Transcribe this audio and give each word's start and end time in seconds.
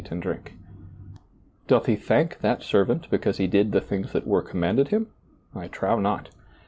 t 0.03 0.07
and 0.09 0.23
drink? 0.23 0.53
"Doth 1.67 1.85
he 1.85 1.95
thank 1.95 2.39
that 2.39 2.63
servant 2.63 3.07
because 3.11 3.37
he 3.37 3.45
did 3.45 3.71
the 3.71 3.79
things 3.81 4.13
(hat 4.13 4.25
were 4.25 4.41
commanded 4.41 4.87
him? 4.87 5.11
I 5.53 5.67
trow 5.67 5.99
not. 5.99 6.29